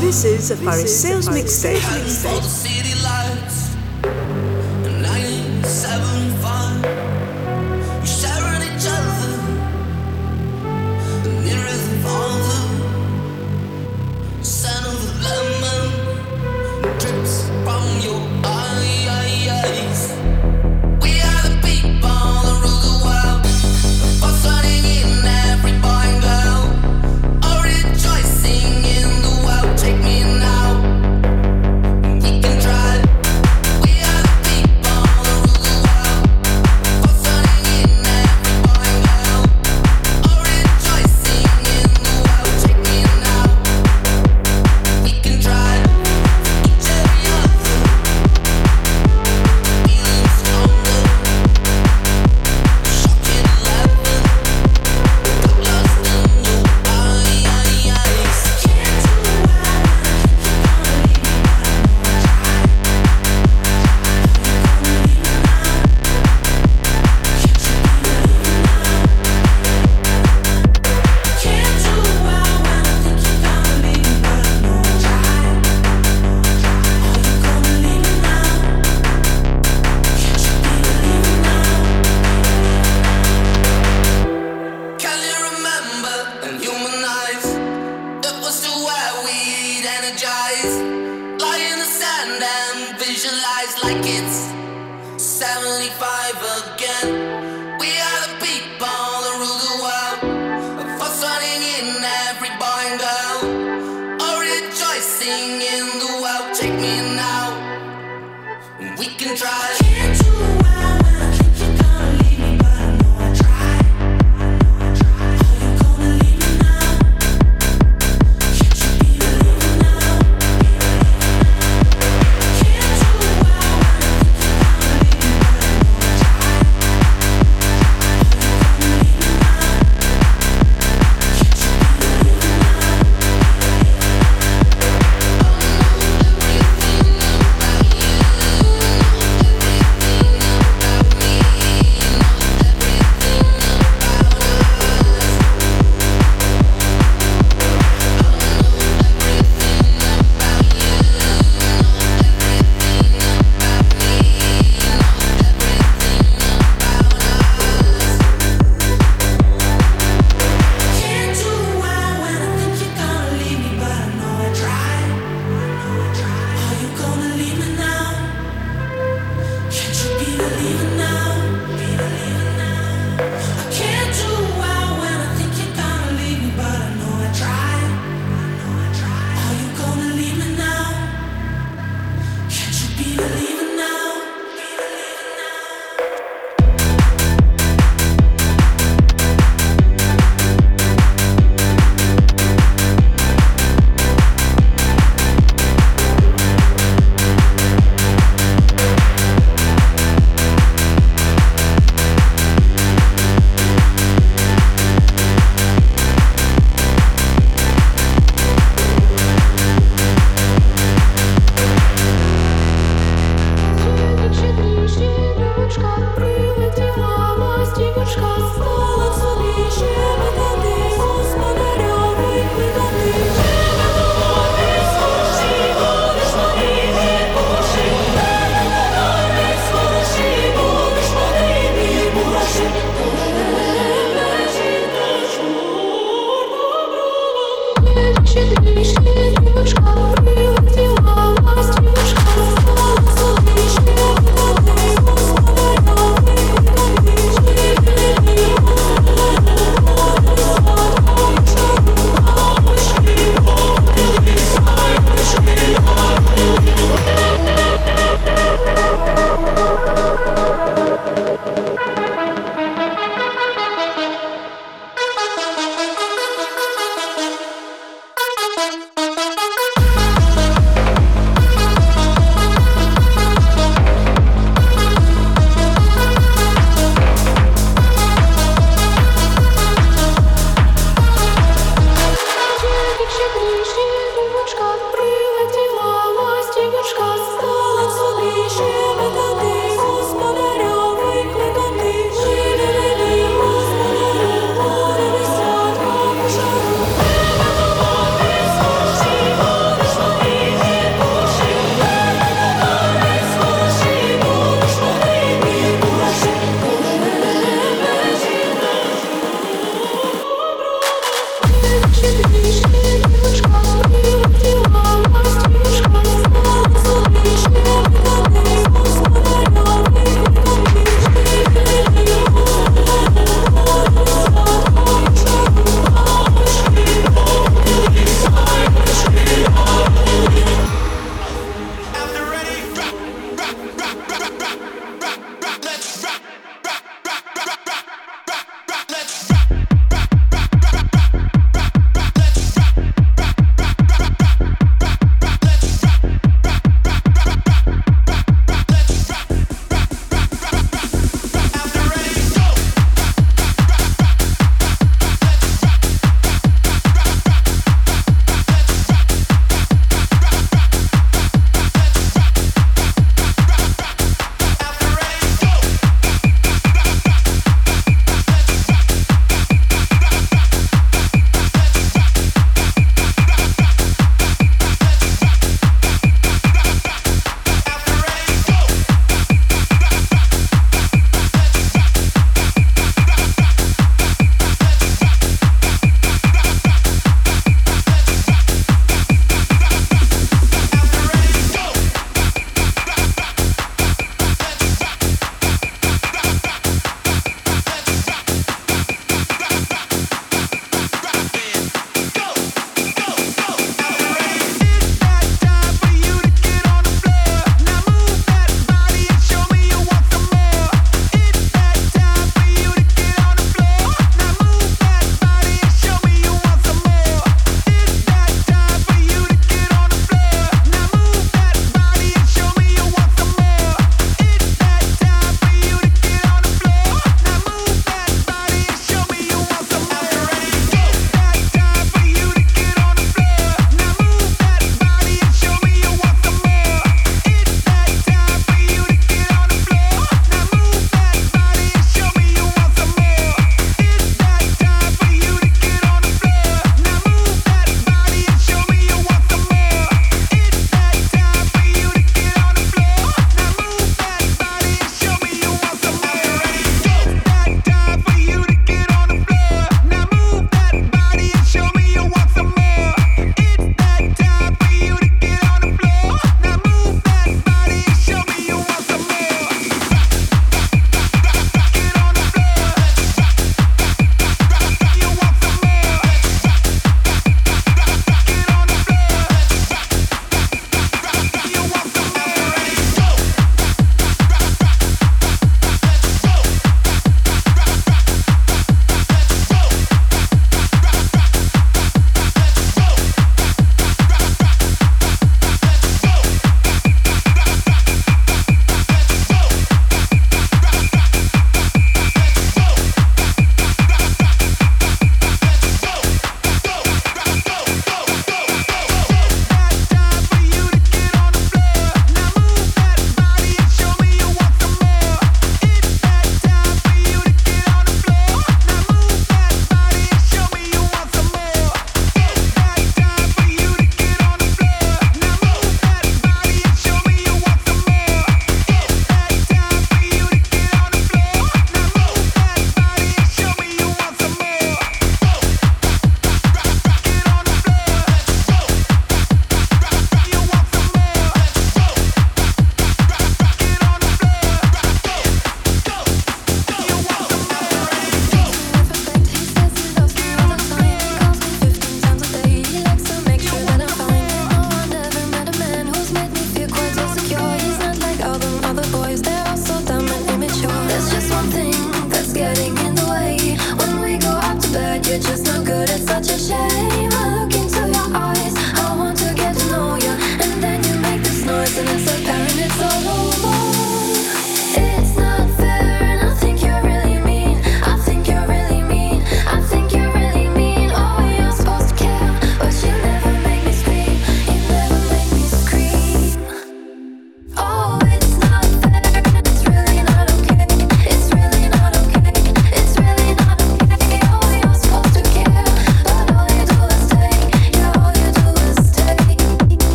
This 0.00 0.24
is 0.24 0.52
a 0.52 0.56
Phariseos 0.56 1.28
Mixtape. 1.28 3.47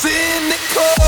I 0.00 1.07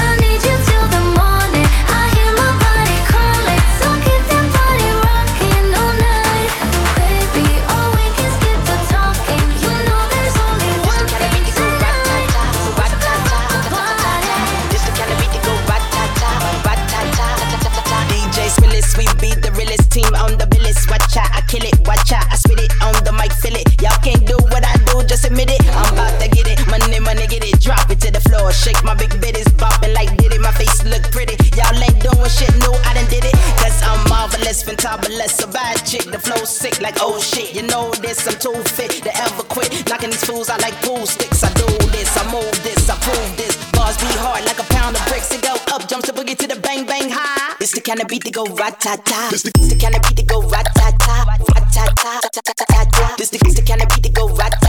To 28.51 28.57
floor. 28.57 28.73
Shake 28.73 28.83
my 28.83 28.93
big 28.95 29.11
bitties, 29.21 29.49
bopping 29.55 29.93
like 29.93 30.15
did 30.17 30.33
it. 30.33 30.41
My 30.41 30.51
face 30.51 30.83
look 30.85 31.03
pretty. 31.11 31.35
Y'all 31.55 31.75
ain't 31.75 31.99
doing 32.01 32.29
shit, 32.29 32.51
no, 32.59 32.73
I 32.85 32.93
done 32.93 33.09
did 33.09 33.25
it. 33.25 33.33
Cause 33.57 33.81
I'm 33.83 34.09
marvelous, 34.09 34.63
fantabulous. 34.63 35.43
A 35.43 35.47
bad 35.47 35.85
chick, 35.85 36.03
the 36.03 36.19
flow 36.19 36.43
sick 36.45 36.81
like 36.81 36.97
oh 36.99 37.19
shit. 37.19 37.55
You 37.55 37.63
know 37.63 37.91
this, 38.01 38.27
I'm 38.27 38.37
too 38.39 38.55
fit 38.63 38.91
to 39.03 39.11
ever 39.17 39.43
quit. 39.43 39.71
Knocking 39.89 40.11
these 40.11 40.23
fools 40.23 40.49
out 40.49 40.61
like 40.61 40.75
pool 40.81 41.05
sticks. 41.05 41.43
I 41.43 41.53
do 41.53 41.67
this, 41.91 42.11
I 42.17 42.23
move 42.31 42.55
this, 42.63 42.89
I 42.89 42.95
prove 42.99 43.37
this. 43.37 43.55
Bars 43.71 43.97
be 43.97 44.09
hard 44.19 44.45
like 44.45 44.59
a 44.59 44.67
pound 44.73 44.95
of 44.95 45.05
bricks. 45.07 45.31
It 45.31 45.41
go 45.41 45.55
up, 45.73 45.87
jumps 45.87 46.07
to 46.07 46.13
boogie 46.13 46.37
to 46.37 46.47
the 46.47 46.59
bang 46.59 46.85
bang 46.85 47.09
high. 47.09 47.55
It's 47.59 47.71
the 47.71 47.81
kind 47.81 48.01
of 48.01 48.07
beat 48.07 48.23
that 48.23 48.33
go 48.33 48.45
rat 48.55 48.79
ta 48.79 48.95
ta. 48.97 49.29
It's 49.31 49.43
the, 49.43 49.51
kind 49.79 49.95
of 49.95 50.01
beat 50.03 50.17
that 50.17 50.27
go 50.27 50.41
rat 50.49 50.67
ta 50.75 50.91
ta, 50.99 51.25
rat 51.29 51.65
ta 51.73 51.85
ta, 51.95 52.19
ta 52.21 52.41
ta 52.41 52.65
ta 52.67 52.85
ta. 52.91 53.15
This 53.17 53.29
the, 53.29 53.37
kind 53.67 53.81
of 53.81 53.89
beat 53.89 54.03
that 54.03 54.13
go 54.13 54.27
rat 54.35 54.60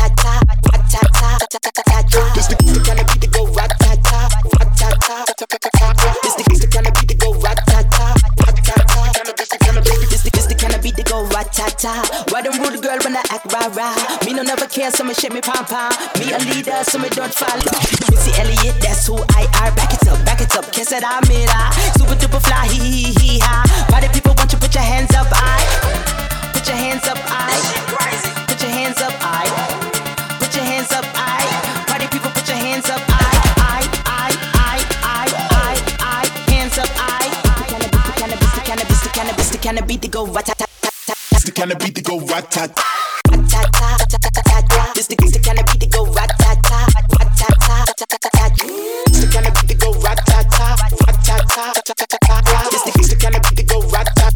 Why 12.32 12.40
them 12.40 12.56
rude 12.62 12.80
girl 12.82 12.98
when 13.04 13.16
I 13.16 13.22
act 13.28 13.52
rah 13.52 13.68
rah? 13.76 14.24
Me 14.24 14.32
no 14.32 14.42
never 14.42 14.66
care, 14.66 14.90
so 14.90 15.04
me 15.04 15.12
shit 15.14 15.32
me 15.32 15.40
pom 15.40 15.64
pom. 15.66 15.92
Me 16.18 16.32
a 16.32 16.38
leader, 16.38 16.82
so 16.84 16.98
me 16.98 17.08
don't 17.10 17.32
follow. 17.34 17.76
Missy 18.10 18.32
Elliott, 18.40 18.80
that's 18.80 19.06
who 19.06 19.16
I 19.36 19.44
are. 19.60 19.74
Back 19.76 19.92
it 19.92 20.08
up, 20.08 20.24
back 20.24 20.40
it 20.40 20.56
up, 20.56 20.70
kiss 20.72 20.92
it, 20.92 21.04
I'm 21.04 21.22
it, 21.24 21.50
Super 21.98 22.14
duper 22.14 22.40
fly, 22.40 22.68
hee 22.68 22.78
hee 22.78 23.12
hee 23.20 23.38
ha. 23.40 23.86
Why 23.90 24.00
the 24.00 24.08
people 24.14 24.34
want 24.36 24.52
you 24.52 24.58
put 24.58 24.74
your 24.74 24.84
hands 24.84 25.14
up, 25.14 25.26
I? 25.30 26.52
Put 26.54 26.66
your 26.66 26.76
hands 26.76 27.06
up, 27.06 27.18
I. 27.20 28.46
Put 28.46 28.62
your 28.62 28.70
hands 28.70 29.00
up, 29.00 29.12
I. 29.20 29.71
cannabis, 39.72 39.80
the 39.80 39.98
beat 39.98 40.02
to 40.02 40.08
go 40.08 40.26
rat 40.26 40.46
tat 40.46 40.58
tat 40.58 40.68
tat. 41.06 41.16
It's 41.32 41.44
the 41.44 41.52
kind 41.52 41.72
of 41.72 41.78
beat 41.78 41.94
that 41.94 42.04
go 42.04 42.20
rat 42.20 42.50
tat. 42.50 42.76
Rat 43.30 43.48
tat 43.48 43.72
tat 43.72 44.04
tat 44.10 44.20
tat 44.20 44.44
tat 44.44 44.64
tat. 44.68 44.94
This 44.94 45.06
the 45.06 45.16
this 45.16 45.32
the 45.32 45.38
cannabis 45.38 45.72
beat 45.72 45.80
to 45.80 45.86
go 45.88 46.04
rat 46.12 46.30
tat 46.38 46.58
tat 46.62 46.88
rat 46.94 47.30
tat 47.36 47.56
tat 47.60 47.86
tat 47.86 48.08
tat 48.10 48.20
tat 48.20 48.32
tat. 48.32 48.52
It's 49.06 49.20
the 49.20 49.28
kind 49.32 49.46
of 49.46 49.54
beat 49.54 49.68
that 49.68 49.80
go 49.80 49.92
rat 50.00 50.18
tat 50.26 50.50
tat, 50.50 50.78
rat 51.06 51.18
tat 51.24 51.44
tat, 51.48 51.84
tat 51.86 51.96
tat 51.96 52.20
tat 52.20 52.44
tat. 52.44 52.72
It's 52.72 52.84
the 52.84 52.92
it's 53.00 53.08
the 53.08 53.16
kind 53.16 53.36
of 53.36 53.42
beat 53.42 53.56
that 53.56 53.68
go 53.68 53.80
rat 53.88 54.08
tat 54.16 54.32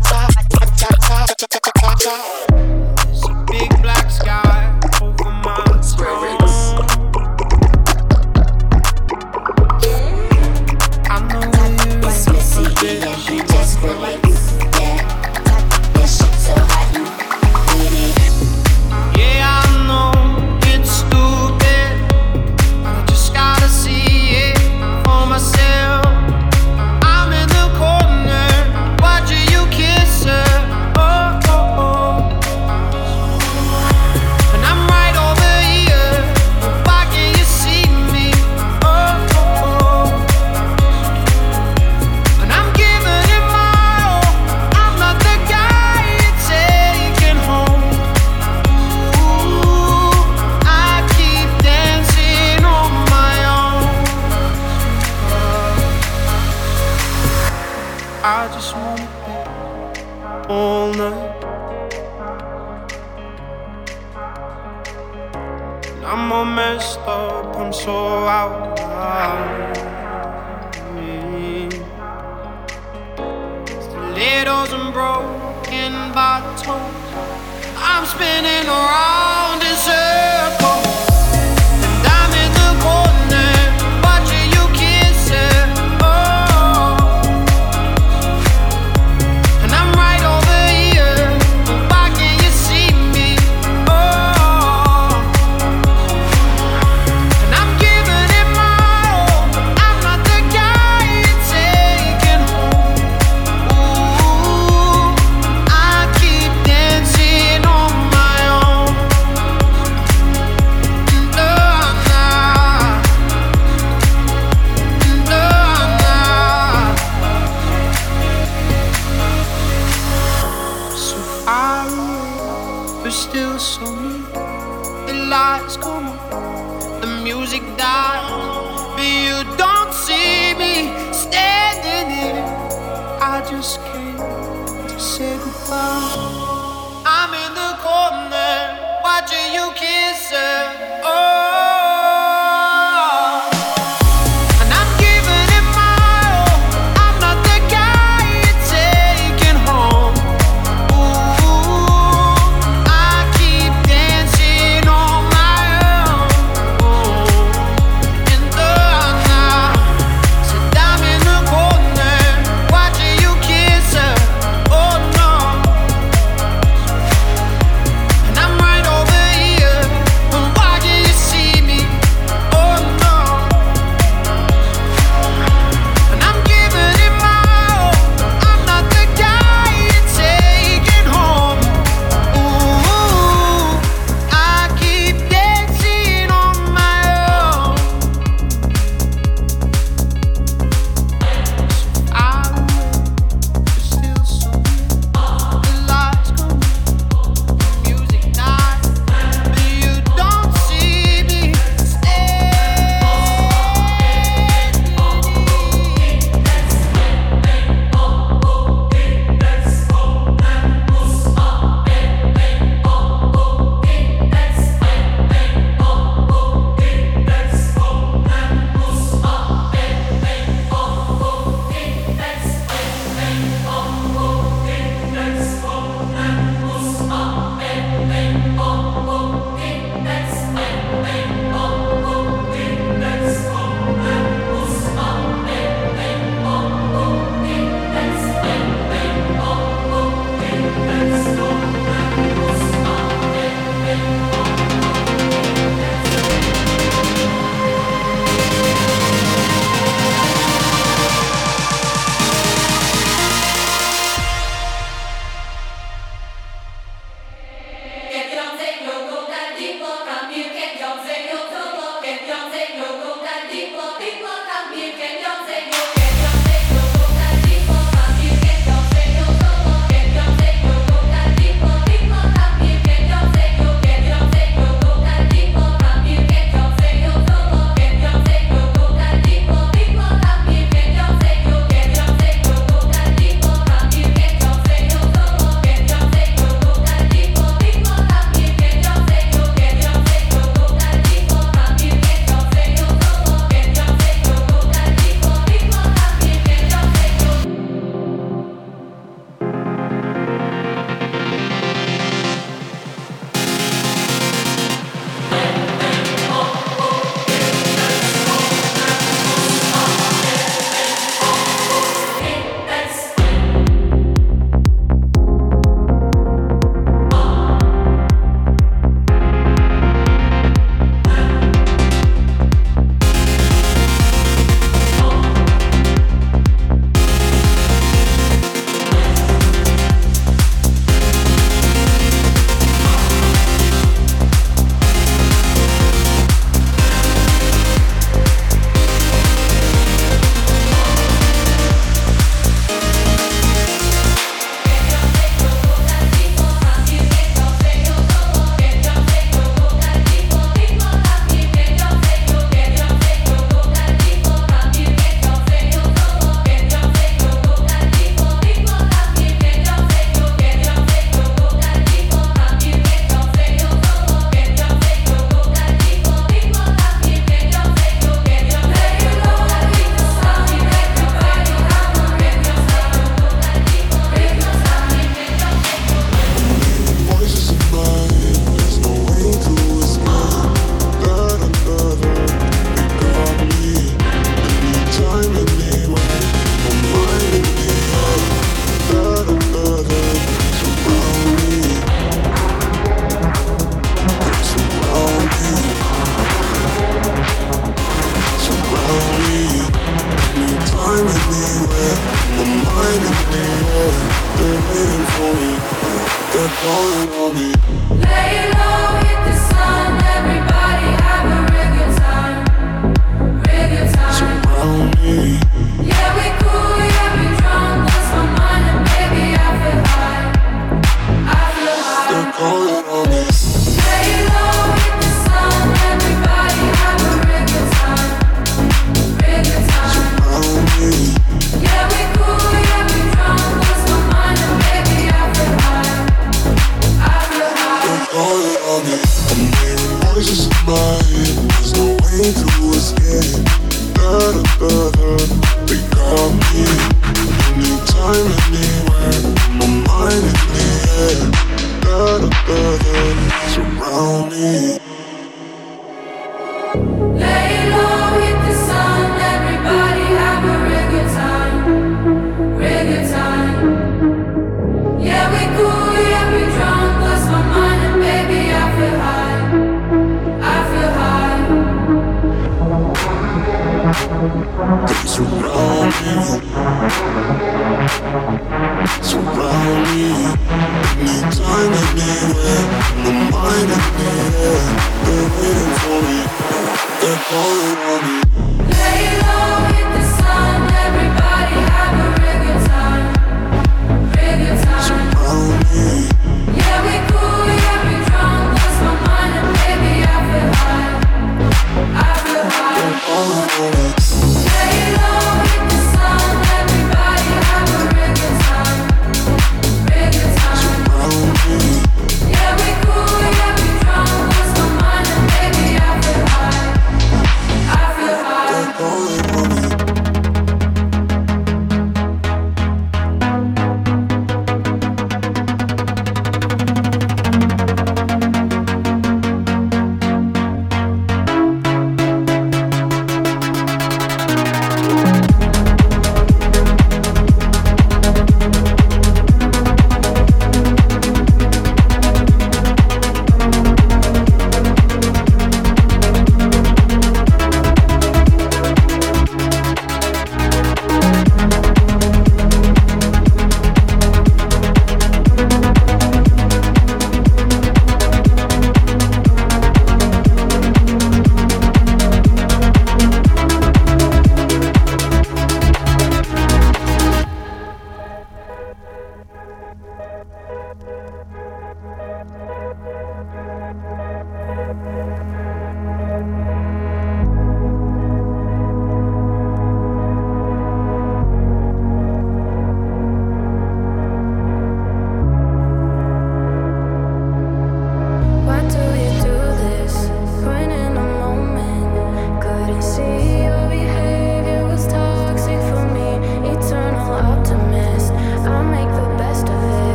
Voices 439.26 440.46
in 440.46 440.66
my 440.66 441.35